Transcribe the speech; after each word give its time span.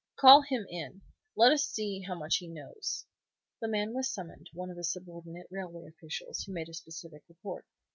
Call 0.15 0.41
him 0.41 0.65
in; 0.67 1.03
let 1.35 1.51
us 1.51 1.63
see 1.63 1.99
how 2.07 2.15
much 2.15 2.37
he 2.37 2.47
knows." 2.47 3.05
The 3.61 3.67
man 3.67 3.93
was 3.93 4.11
summoned, 4.11 4.49
one 4.51 4.71
of 4.71 4.75
the 4.75 4.83
subordinate 4.83 5.45
railway 5.51 5.87
officials, 5.89 6.41
who 6.41 6.53
made 6.53 6.69
a 6.69 6.73
specific 6.73 7.21
report. 7.29 7.67